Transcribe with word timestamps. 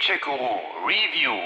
Gadget-Guru 0.00 0.86
Review. 0.86 1.36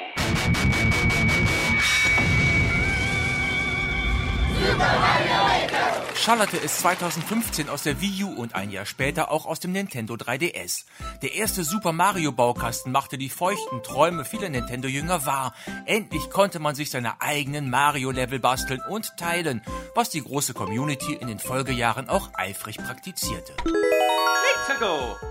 Charlotte 6.15 6.57
ist 6.59 6.79
2015 6.79 7.69
aus 7.69 7.83
der 7.83 8.01
Wii 8.01 8.25
U 8.25 8.33
und 8.35 8.55
ein 8.55 8.71
Jahr 8.71 8.87
später 8.87 9.33
auch 9.33 9.47
aus 9.47 9.59
dem 9.59 9.73
Nintendo 9.73 10.15
3DS. 10.15 10.85
Der 11.23 11.35
erste 11.35 11.65
Super 11.65 11.93
Mario 11.93 12.31
Baukasten 12.31 12.93
machte 12.93 13.19
die 13.19 13.29
feuchten 13.29 13.83
Träume 13.83 14.25
vieler 14.25 14.51
Nintendo-Jünger 14.51 15.27
wahr. 15.27 15.53
Endlich 15.87 16.31
konnte 16.31 16.61
man 16.61 16.77
sich 16.77 16.91
seine 16.91 17.21
eigenen 17.21 17.71
Mario-Level 17.71 18.39
basteln 18.39 18.81
und 18.89 19.17
teilen, 19.17 19.63
was 19.97 20.11
die 20.11 20.23
große 20.23 20.55
Community 20.55 21.15
in 21.15 21.27
den 21.27 21.41
Folgejahren 21.41 22.09
auch 22.09 22.31
eifrig 22.35 22.77
praktizierte. 22.77 23.55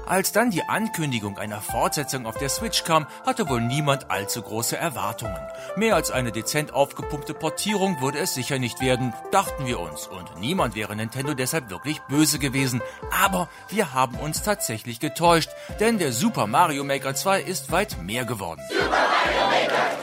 Als 0.05 0.31
dann 0.31 0.51
die 0.51 0.63
Ankündigung 0.67 1.37
einer 1.37 1.61
Fortsetzung 1.61 2.25
auf 2.25 2.37
der 2.37 2.49
Switch 2.49 2.83
kam, 2.83 3.07
hatte 3.25 3.49
wohl 3.49 3.61
niemand 3.61 4.11
allzu 4.11 4.41
große 4.41 4.77
Erwartungen. 4.77 5.39
Mehr 5.75 5.95
als 5.95 6.11
eine 6.11 6.31
dezent 6.31 6.73
aufgepumpte 6.73 7.33
Portierung 7.33 7.99
würde 8.01 8.19
es 8.19 8.33
sicher 8.33 8.59
nicht 8.59 8.79
werden, 8.81 9.13
dachten 9.31 9.65
wir 9.65 9.79
uns. 9.79 10.07
Und 10.07 10.39
niemand 10.39 10.75
wäre 10.75 10.95
Nintendo 10.95 11.33
deshalb 11.33 11.69
wirklich 11.69 11.99
böse 12.01 12.37
gewesen. 12.37 12.81
Aber 13.11 13.49
wir 13.69 13.93
haben 13.93 14.15
uns 14.17 14.43
tatsächlich 14.43 14.99
getäuscht, 14.99 15.49
denn 15.79 15.97
der 15.97 16.11
Super 16.11 16.45
Mario 16.47 16.83
Maker 16.83 17.15
2 17.15 17.41
ist 17.41 17.71
weit 17.71 17.97
mehr 18.03 18.25
geworden. 18.25 18.61
Super 18.69 18.89
Mario 18.89 19.47
Maker 19.49 19.97
2. 19.97 20.02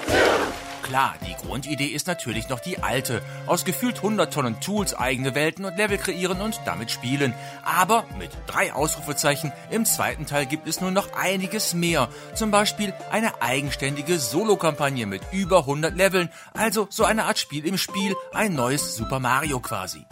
Klar, 0.91 1.15
die 1.25 1.37
Grundidee 1.47 1.87
ist 1.87 2.09
natürlich 2.09 2.49
noch 2.49 2.59
die 2.59 2.83
alte. 2.83 3.23
Aus 3.47 3.65
gefühlt 3.65 3.99
100 3.99 4.35
Tonnen 4.35 4.59
Tools 4.59 4.93
eigene 4.93 5.37
Welten 5.37 5.65
und 5.65 5.77
Level 5.77 5.99
kreieren 5.99 6.41
und 6.41 6.61
damit 6.65 6.91
spielen. 6.91 7.33
Aber 7.63 8.07
mit 8.19 8.33
drei 8.49 8.73
Ausrufezeichen 8.73 9.53
im 9.71 9.85
zweiten 9.85 10.27
Teil 10.27 10.47
gibt 10.47 10.67
es 10.67 10.81
nur 10.81 10.91
noch 10.91 11.13
einiges 11.13 11.75
mehr. 11.75 12.09
Zum 12.35 12.51
Beispiel 12.51 12.93
eine 13.13 13.41
eigenständige 13.41 14.19
Solo-Kampagne 14.19 15.07
mit 15.07 15.23
über 15.31 15.59
100 15.59 15.95
Leveln. 15.95 16.29
Also 16.55 16.89
so 16.91 17.05
eine 17.05 17.27
Art 17.27 17.39
Spiel 17.39 17.65
im 17.67 17.79
Spiel, 17.79 18.17
ein 18.33 18.55
neues 18.55 18.97
Super 18.97 19.21
Mario 19.21 19.61
quasi. 19.61 20.05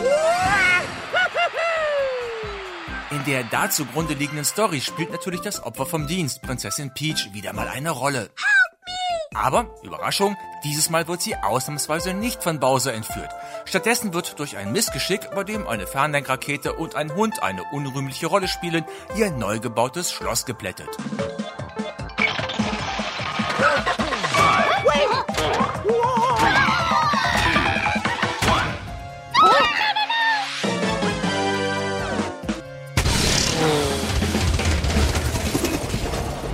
In 3.11 3.25
der 3.27 3.43
da 3.43 3.69
zugrunde 3.69 4.15
liegenden 4.15 4.45
Story 4.45 4.81
spielt 4.81 5.11
natürlich 5.11 5.41
das 5.41 5.61
Opfer 5.61 5.87
vom 5.87 6.07
Dienst, 6.07 6.41
Prinzessin 6.41 6.95
Peach, 6.95 7.31
wieder 7.33 7.53
mal 7.53 7.67
eine 7.67 7.91
Rolle. 7.91 8.31
Aber, 9.35 9.67
Überraschung, 9.83 10.37
dieses 10.65 10.91
Mal 10.91 11.07
wird 11.07 11.23
sie 11.23 11.37
ausnahmsweise 11.37 12.15
nicht 12.15 12.43
von 12.43 12.61
Bowser 12.61 12.95
entführt. 12.95 13.31
Stattdessen 13.65 14.15
wird 14.15 14.39
durch 14.39 14.57
ein 14.57 14.73
Missgeschick, 14.73 15.31
bei 15.35 15.45
dem 15.45 15.67
eine 15.69 15.87
Fernlenkrakete 15.87 16.73
und 16.73 16.95
ein 16.95 17.15
Hund 17.15 17.43
eine 17.43 17.63
unrühmliche 17.73 18.27
Rolle 18.27 18.49
spielen, 18.49 18.85
ihr 19.17 19.31
neu 19.31 19.61
gebautes 19.61 20.11
Schloss 20.11 20.47
geplättet. 20.47 20.89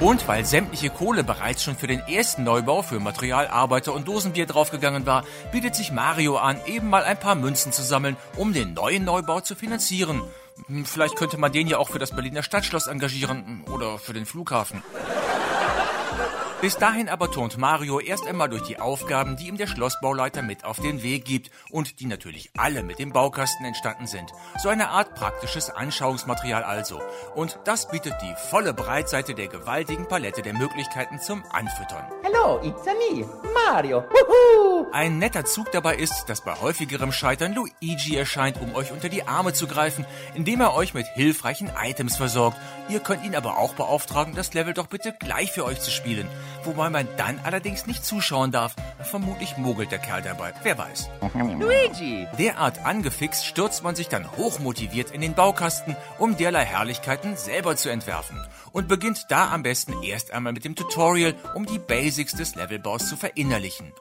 Und 0.05 0.29
weil 0.29 0.45
sämtliche 0.45 0.91
Kohle 0.91 1.25
bereits 1.25 1.63
schon 1.63 1.77
für 1.77 1.87
den 1.87 2.01
ersten 2.01 2.45
Neubau 2.45 2.83
für 2.83 3.01
Materialarbeiter 3.01 3.95
und 3.95 4.07
Dosenbier 4.07 4.45
draufgegangen 4.45 5.07
war, 5.07 5.25
bietet 5.51 5.75
sich 5.75 5.93
Mario 5.93 6.37
an, 6.37 6.61
eben 6.67 6.91
mal 6.91 7.05
ein 7.05 7.19
paar 7.19 7.35
Münzen 7.35 7.73
zu 7.73 7.83
sammeln, 7.83 8.19
um 8.37 8.53
den 8.53 8.75
neuen 8.75 9.07
Neubau 9.07 9.41
zu 9.41 9.55
finanzieren. 9.55 10.21
Hm, 10.67 10.85
vielleicht 10.85 11.17
könnte 11.17 11.39
man 11.39 11.53
den 11.53 11.69
ja 11.69 11.79
auch 11.79 11.89
für 11.89 11.99
das 11.99 12.11
Berliner 12.11 12.43
Stadtschloss 12.43 12.87
engagieren 12.87 13.65
oder 13.73 13.99
für 13.99 14.13
den 14.13 14.27
Flughafen. 14.27 14.83
Bis 16.65 16.79
dahin 16.79 17.11
aber 17.11 17.31
turnt 17.31 17.59
Mario 17.59 18.01
erst 18.01 18.27
einmal 18.27 18.49
durch 18.49 18.63
die 18.63 18.79
Aufgaben, 18.79 19.37
die 19.37 19.49
ihm 19.49 19.59
der 19.59 19.67
Schlossbauleiter 19.67 20.41
mit 20.41 20.65
auf 20.65 20.81
den 20.81 21.03
Weg 21.03 21.27
gibt 21.27 21.51
und 21.69 22.01
die 22.01 22.07
natürlich 22.07 22.53
alle 22.57 22.83
mit 22.83 22.99
dem 22.99 23.13
Baukasten 23.13 23.67
entstanden 23.67 24.07
sind. 24.07 24.33
So 24.63 24.71
eine 24.71 24.89
Art 24.89 25.15
praktisches 25.15 25.69
Anschauungsmaterial 25.69 26.63
also. 26.63 27.03
Und 27.35 27.59
das 27.67 27.89
bietet 27.89 28.15
die 28.23 28.35
volle 28.49 28.73
Breitseite 28.73 29.35
der 29.35 29.49
gewaltigen 29.49 30.09
Palette 30.09 30.41
der 30.41 30.55
Möglichkeiten 30.55 31.21
zum 31.21 31.45
Anfüttern. 31.53 32.07
Hello, 32.23 32.59
it's 32.63 32.89
a 32.89 32.95
me, 32.95 33.27
Mario. 33.53 33.99
Woohoo! 33.99 34.87
Ein 34.91 35.19
netter 35.19 35.45
Zug 35.45 35.71
dabei 35.71 35.97
ist, 35.97 36.31
dass 36.31 36.41
bei 36.41 36.55
häufigerem 36.55 37.13
Scheitern 37.13 37.55
Luigi 37.55 38.17
erscheint, 38.17 38.59
um 38.63 38.75
euch 38.75 38.91
unter 38.91 39.11
die 39.11 39.29
Arme 39.29 39.53
zu 39.53 39.67
greifen, 39.67 40.07
indem 40.35 40.63
er 40.63 40.73
euch 40.73 40.95
mit 40.95 41.07
hilfreichen 41.09 41.71
Items 41.79 42.17
versorgt. 42.17 42.57
Ihr 42.89 43.01
könnt 43.01 43.23
ihn 43.23 43.37
aber 43.37 43.59
auch 43.59 43.75
beauftragen, 43.75 44.35
das 44.35 44.55
Level 44.55 44.73
doch 44.73 44.87
bitte 44.87 45.15
gleich 45.19 45.53
für 45.53 45.67
euch 45.67 45.81
zu 45.81 45.91
spielen 45.91 46.27
wobei 46.63 46.91
man 46.91 47.09
dann 47.17 47.41
allerdings 47.43 47.87
nicht 47.87 48.05
zuschauen 48.05 48.53
darf. 48.53 48.77
Vermutlich 49.03 49.57
mogelt 49.57 49.91
der 49.91 49.99
Kerl 49.99 50.23
dabei, 50.23 50.53
wer 50.63 50.79
weiß. 50.79 51.11
Luigi! 51.59 52.27
Derart 52.39 52.85
angefixt 52.85 53.47
stürzt 53.47 53.83
man 53.83 53.97
sich 53.97 54.09
dann 54.09 54.31
hochmotiviert 54.37 55.11
in 55.11 55.21
den 55.21 55.35
Baukasten, 55.35 55.97
um 56.19 56.37
derlei 56.37 56.65
Herrlichkeiten 56.65 57.37
selber 57.37 57.77
zu 57.77 57.89
entwerfen. 57.91 58.41
Und 58.73 58.89
beginnt 58.89 59.27
da 59.29 59.53
am 59.53 59.63
besten 59.63 60.03
erst 60.03 60.33
einmal 60.33 60.53
mit 60.53 60.65
dem 60.65 60.75
Tutorial, 60.75 61.35
um 61.55 61.67
die 61.67 61.79
Basics 61.79 62.33
des 62.33 62.55
Levelbaus 62.55 63.09
zu 63.09 63.17
verinnerlichen 63.17 63.93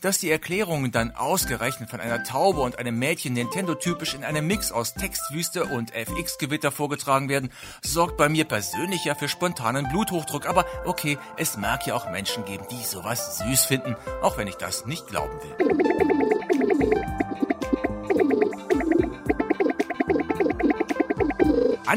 dass 0.00 0.18
die 0.18 0.30
Erklärungen 0.30 0.92
dann 0.92 1.14
ausgerechnet 1.14 1.90
von 1.90 2.00
einer 2.00 2.22
Taube 2.24 2.60
und 2.60 2.78
einem 2.78 2.98
Mädchen 2.98 3.32
Nintendo-typisch 3.32 4.14
in 4.14 4.24
einem 4.24 4.46
Mix 4.46 4.72
aus 4.72 4.94
Textwüste 4.94 5.64
und 5.64 5.94
FX-Gewitter 5.94 6.70
vorgetragen 6.70 7.28
werden, 7.28 7.50
sorgt 7.82 8.16
bei 8.16 8.28
mir 8.28 8.44
persönlich 8.44 9.04
ja 9.04 9.14
für 9.14 9.28
spontanen 9.28 9.88
Bluthochdruck. 9.88 10.46
Aber 10.46 10.64
okay, 10.84 11.18
es 11.36 11.56
mag 11.56 11.86
ja 11.86 11.94
auch 11.94 12.10
Menschen 12.10 12.44
geben, 12.44 12.64
die 12.70 12.84
sowas 12.84 13.38
süß 13.38 13.64
finden, 13.64 13.96
auch 14.22 14.38
wenn 14.38 14.48
ich 14.48 14.56
das 14.56 14.86
nicht 14.86 15.06
glauben 15.06 15.38
will. 15.42 17.25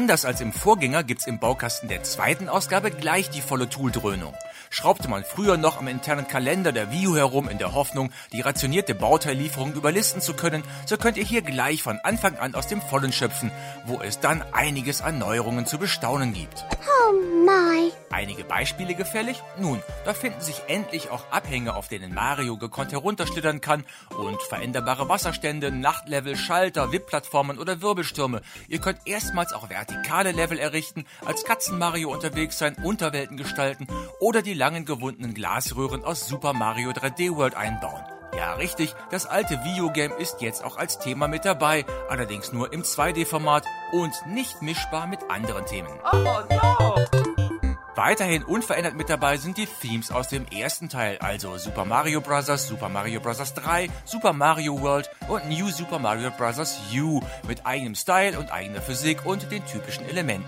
Anders 0.00 0.24
als 0.24 0.40
im 0.40 0.50
Vorgänger 0.50 1.04
gibt's 1.04 1.26
im 1.26 1.38
Baukasten 1.38 1.90
der 1.90 2.02
zweiten 2.02 2.48
Ausgabe 2.48 2.90
gleich 2.90 3.28
die 3.28 3.42
volle 3.42 3.68
Tooldröhnung. 3.68 4.32
Schraubte 4.70 5.08
man 5.08 5.24
früher 5.24 5.58
noch 5.58 5.76
am 5.76 5.88
internen 5.88 6.26
Kalender 6.26 6.72
der 6.72 6.90
Wii 6.90 7.08
U 7.08 7.16
herum 7.16 7.50
in 7.50 7.58
der 7.58 7.74
Hoffnung, 7.74 8.10
die 8.32 8.40
rationierte 8.40 8.94
Bauteillieferung 8.94 9.74
überlisten 9.74 10.22
zu 10.22 10.32
können, 10.32 10.62
so 10.86 10.96
könnt 10.96 11.18
ihr 11.18 11.24
hier 11.24 11.42
gleich 11.42 11.82
von 11.82 11.98
Anfang 12.02 12.38
an 12.38 12.54
aus 12.54 12.66
dem 12.66 12.80
Vollen 12.80 13.12
schöpfen, 13.12 13.50
wo 13.84 14.00
es 14.00 14.20
dann 14.20 14.42
einiges 14.52 15.02
an 15.02 15.18
Neuerungen 15.18 15.66
zu 15.66 15.76
bestaunen 15.76 16.32
gibt. 16.32 16.64
Oh 16.80 17.12
my. 17.44 17.92
Einige 18.10 18.44
Beispiele 18.44 18.94
gefällig? 18.94 19.42
Nun, 19.58 19.82
da 20.04 20.14
finden 20.14 20.40
sich 20.40 20.62
endlich 20.68 21.10
auch 21.10 21.30
Abhänge, 21.30 21.74
auf 21.74 21.88
denen 21.88 22.14
Mario 22.14 22.56
gekonnt 22.56 22.92
herunterschlittern 22.92 23.60
kann 23.60 23.84
und 24.16 24.40
veränderbare 24.42 25.08
Wasserstände, 25.08 25.70
Nachtlevel, 25.70 26.36
Schalter, 26.36 26.92
Wippplattformen 26.92 27.58
oder 27.58 27.82
Wirbelstürme. 27.82 28.42
Ihr 28.68 28.80
könnt 28.80 29.00
erstmals 29.04 29.52
auch 29.52 29.70
vertikale 29.90 30.32
Level 30.32 30.58
errichten, 30.58 31.04
als 31.24 31.44
Katzen-Mario 31.44 32.10
unterwegs 32.10 32.58
sein, 32.58 32.76
Unterwelten 32.82 33.36
gestalten 33.36 33.86
oder 34.20 34.42
die 34.42 34.54
langen 34.54 34.84
gewundenen 34.84 35.34
Glasröhren 35.34 36.04
aus 36.04 36.28
Super 36.28 36.52
Mario 36.52 36.90
3D 36.90 37.34
World 37.36 37.56
einbauen. 37.56 38.02
Ja, 38.36 38.54
richtig, 38.54 38.94
das 39.10 39.26
alte 39.26 39.64
Video-Game 39.64 40.12
ist 40.16 40.40
jetzt 40.40 40.64
auch 40.64 40.76
als 40.76 40.98
Thema 40.98 41.26
mit 41.26 41.44
dabei, 41.44 41.84
allerdings 42.08 42.52
nur 42.52 42.72
im 42.72 42.82
2D-Format 42.82 43.64
und 43.92 44.12
nicht 44.28 44.62
mischbar 44.62 45.08
mit 45.08 45.18
anderen 45.28 45.66
Themen. 45.66 45.90
Oh 46.12 46.40
no! 46.48 47.29
Weiterhin 47.96 48.44
unverändert 48.44 48.94
mit 48.94 49.10
dabei 49.10 49.36
sind 49.36 49.56
die 49.56 49.66
Themes 49.66 50.10
aus 50.10 50.28
dem 50.28 50.46
ersten 50.46 50.88
Teil, 50.88 51.18
also 51.18 51.58
Super 51.58 51.84
Mario 51.84 52.20
Bros., 52.20 52.46
Super 52.68 52.88
Mario 52.88 53.20
Bros. 53.20 53.52
3, 53.52 53.88
Super 54.04 54.32
Mario 54.32 54.80
World 54.80 55.10
und 55.28 55.48
New 55.48 55.68
Super 55.70 55.98
Mario 55.98 56.30
Bros. 56.30 56.80
U 56.94 57.20
mit 57.48 57.66
eigenem 57.66 57.94
Style 57.94 58.38
und 58.38 58.52
eigener 58.52 58.80
Physik 58.80 59.26
und 59.26 59.50
den 59.50 59.64
typischen 59.66 60.08
Elementen. 60.08 60.44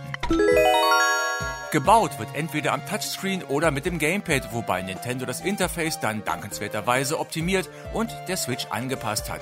Gebaut 1.73 2.19
wird 2.19 2.29
entweder 2.35 2.75
am 2.75 2.85
Touchscreen 2.85 3.43
oder 3.45 3.71
mit 3.71 3.87
dem 3.87 3.99
Gamepad, 3.99 4.53
wobei 4.53 4.83
Nintendo 4.83 5.25
das 5.25 5.41
Interface 5.41 5.99
dann 6.01 6.23
dankenswerterweise 6.23 7.19
optimiert 7.19 7.71
und 7.95 8.15
der 8.29 8.37
Switch 8.37 8.67
angepasst 8.67 9.31
hat. 9.31 9.41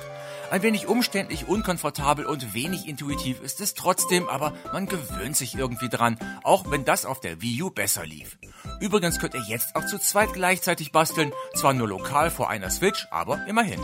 Ein 0.53 0.63
wenig 0.63 0.87
umständlich, 0.87 1.49
unkomfortabel 1.49 2.25
und 2.25 2.55
wenig 2.55 2.87
intuitiv 2.87 3.41
ist 3.41 3.61
es 3.61 3.75
trotzdem, 3.75 4.29
aber 4.29 4.53
man 4.73 4.87
gewöhnt 4.87 5.37
sich 5.37 5.57
irgendwie 5.57 5.89
dran, 5.89 6.19
auch 6.45 6.71
wenn 6.71 6.85
das 6.85 7.05
auf 7.05 7.19
der 7.19 7.43
Wii 7.43 7.65
U 7.65 7.71
besser 7.71 8.07
lief. 8.07 8.39
Übrigens 8.79 9.19
könnt 9.19 9.35
ihr 9.35 9.45
jetzt 9.49 9.75
auch 9.75 9.87
zu 9.87 9.99
zweit 9.99 10.33
gleichzeitig 10.33 10.93
basteln, 10.93 11.33
zwar 11.57 11.73
nur 11.73 11.89
lokal 11.89 12.31
vor 12.31 12.49
einer 12.49 12.71
Switch, 12.71 13.09
aber 13.11 13.45
immerhin. 13.49 13.81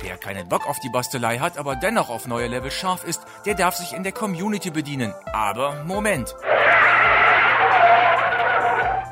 Wer 0.00 0.16
keinen 0.16 0.48
Bock 0.48 0.68
auf 0.68 0.78
die 0.78 0.90
Bastelei 0.90 1.38
hat, 1.38 1.58
aber 1.58 1.74
dennoch 1.74 2.08
auf 2.08 2.26
neue 2.26 2.46
Level 2.46 2.70
scharf 2.70 3.04
ist, 3.04 3.22
der 3.46 3.54
darf 3.54 3.76
sich 3.76 3.92
in 3.92 4.04
der 4.04 4.12
Community 4.12 4.70
bedienen. 4.70 5.12
Aber 5.32 5.84
Moment. 5.84 6.34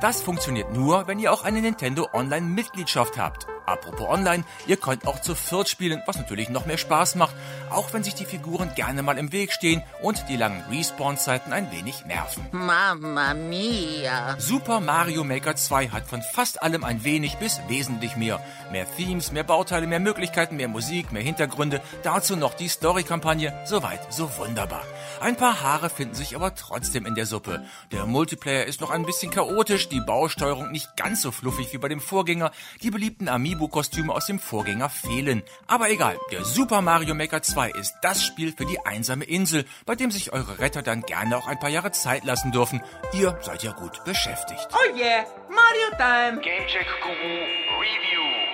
Das 0.01 0.23
funktioniert 0.23 0.73
nur, 0.73 1.07
wenn 1.09 1.19
ihr 1.19 1.33
auch 1.33 1.43
eine 1.43 1.61
Nintendo 1.61 2.09
Online 2.13 2.47
Mitgliedschaft 2.47 3.19
habt. 3.19 3.47
Apropos 3.67 4.09
online, 4.09 4.45
ihr 4.67 4.77
könnt 4.77 5.07
auch 5.07 5.21
zu 5.21 5.35
viert 5.35 5.69
spielen, 5.69 6.03
was 6.07 6.17
natürlich 6.17 6.49
noch 6.49 6.67
mehr 6.67 6.79
Spaß 6.79 7.17
macht, 7.17 7.35
auch 7.71 7.93
wenn 7.93 8.05
sich 8.05 8.15
die 8.15 8.25
Figuren 8.25 8.73
gerne 8.75 9.03
mal 9.03 9.19
im 9.19 9.33
Weg 9.33 9.53
stehen 9.53 9.83
und 10.03 10.29
die 10.29 10.37
langen 10.37 10.63
Respawn-Zeiten 10.71 11.53
ein 11.53 11.71
wenig 11.73 12.07
nerven. 12.07 12.47
Mamma 12.53 13.35
mia. 13.35 14.39
Super 14.39 14.81
Mario 14.81 15.25
Maker 15.25 15.57
2 15.57 15.89
hat 15.89 16.07
von 16.07 16.23
fast 16.23 16.63
allem 16.63 16.85
ein 16.85 17.05
wenig 17.05 17.37
bis 17.37 17.61
wesentlich 17.69 18.17
mehr. 18.17 18.41
Mehr 18.71 18.87
Themes, 18.97 19.33
mehr 19.33 19.45
Bauteile, 19.45 19.87
mehr 19.87 20.01
Möglichkeiten, 20.01 20.57
mehr 20.57 20.69
Musik, 20.69 21.13
mehr 21.13 21.23
Hintergründe, 21.23 21.81
dazu 22.03 22.37
noch 22.37 22.55
die 22.55 22.69
Story-Kampagne, 22.69 23.53
soweit, 23.65 24.13
so 24.13 24.31
wunderbar. 24.39 24.83
Ein 25.21 25.37
paar 25.37 25.61
Haare 25.63 25.91
finden 25.91 26.15
sich 26.15 26.37
aber 26.37 26.55
trotzdem 26.55 27.07
in 27.07 27.15
der 27.15 27.27
Suppe. 27.27 27.65
Der 27.91 28.07
Multiplayer 28.07 28.65
ist 28.65 28.81
noch 28.81 28.91
ein 28.91 29.05
bisschen 29.05 29.33
chaotisch, 29.33 29.89
die 29.89 30.01
Bausteuerung 30.01 30.71
nicht 30.71 30.97
ganz 30.97 31.23
so 31.23 31.33
fluffig 31.33 31.73
wie 31.73 31.79
bei 31.79 31.89
dem 31.89 32.01
Vorgänger, 32.01 32.53
die 32.83 32.91
beliebten 32.91 33.29
Amiibo-Kostüme 33.57 34.13
aus 34.13 34.27
dem 34.27 34.39
Vorgänger 34.39 34.89
fehlen. 34.89 35.43
Aber 35.67 35.91
egal, 35.91 36.19
der 36.31 36.45
Super 36.45 36.83
Mario 36.83 37.15
Maker 37.15 37.43
2 37.43 37.71
ist 37.71 37.95
das 38.03 38.25
Spiel 38.25 38.53
für 38.57 38.67
die 38.67 38.79
einsame 38.85 39.25
Insel, 39.25 39.65
bei 39.85 39.95
dem 39.95 40.11
sich 40.11 40.33
eure 40.33 40.59
Retter 40.59 40.83
dann 40.83 41.03
gerne 41.03 41.37
auch 41.37 41.47
ein 41.47 41.59
paar 41.59 41.71
Jahre 41.71 41.93
Zeit 41.93 42.25
lassen 42.25 42.53
dürfen. 42.53 42.83
Ihr 43.13 43.39
seid 43.43 43.63
ja 43.63 43.73
gut 43.73 44.05
beschäftigt. 44.05 44.69
Oh 44.73 44.97
yeah, 44.97 45.25
Mario 45.49 45.91
time! 45.97 46.41
Gamecheck 46.43 46.87
Guru 47.03 47.81
Review. 47.81 48.46